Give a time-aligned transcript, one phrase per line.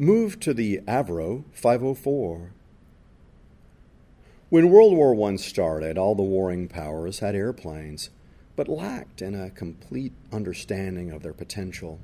[0.00, 2.52] moved to the Avro 504.
[4.48, 8.08] When World War I started, all the warring powers had airplanes,
[8.56, 12.00] but lacked in a complete understanding of their potential.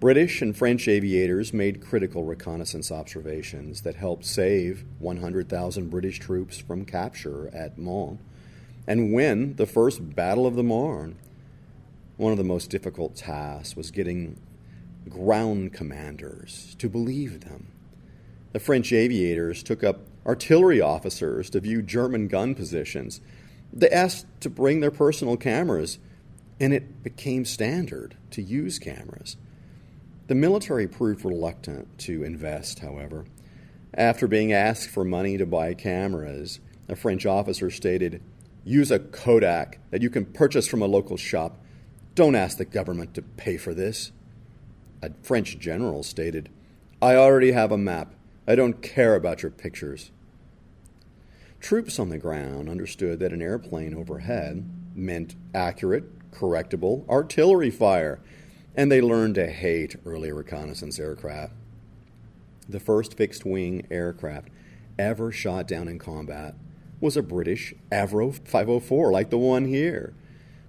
[0.00, 6.84] British and French aviators made critical reconnaissance observations that helped save 100,000 British troops from
[6.84, 8.20] capture at Mons
[8.86, 11.16] and win the First Battle of the Marne.
[12.18, 14.38] One of the most difficult tasks was getting
[15.08, 17.68] ground commanders to believe them.
[18.52, 23.20] The French aviators took up artillery officers to view German gun positions.
[23.72, 25.98] They asked to bring their personal cameras,
[26.60, 29.36] and it became standard to use cameras.
[30.26, 33.26] The military proved reluctant to invest, however.
[33.92, 38.22] After being asked for money to buy cameras, a French officer stated,
[38.64, 41.60] Use a Kodak that you can purchase from a local shop.
[42.14, 44.12] Don't ask the government to pay for this.
[45.04, 46.48] A French general stated,
[47.02, 48.14] I already have a map.
[48.48, 50.10] I don't care about your pictures.
[51.60, 58.20] Troops on the ground understood that an airplane overhead meant accurate, correctable artillery fire,
[58.74, 61.52] and they learned to hate early reconnaissance aircraft.
[62.66, 64.48] The first fixed wing aircraft
[64.98, 66.54] ever shot down in combat
[66.98, 70.14] was a British Avro 504, like the one here,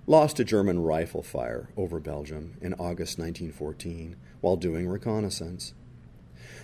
[0.07, 5.73] lost to German rifle fire over Belgium in August 1914 while doing reconnaissance.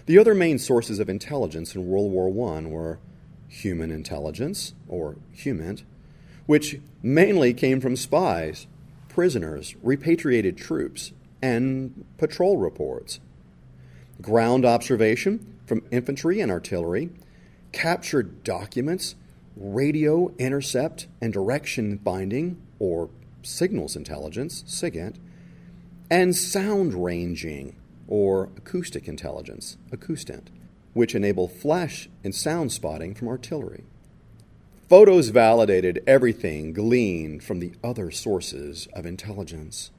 [0.05, 2.99] The other main sources of intelligence in World War I were
[3.47, 5.83] human intelligence, or HUMINT,
[6.45, 8.67] which mainly came from spies,
[9.09, 13.19] prisoners, repatriated troops, and patrol reports.
[14.21, 17.09] Ground observation from infantry and artillery,
[17.71, 19.15] captured documents
[19.55, 23.09] radio intercept and direction finding, or
[23.43, 25.17] signals intelligence, SIGINT,
[26.09, 27.75] and sound ranging,
[28.07, 30.49] or acoustic intelligence, ACOUSTINT,
[30.93, 33.85] which enable flash and sound spotting from artillery.
[34.89, 39.91] Photos validated everything gleaned from the other sources of intelligence.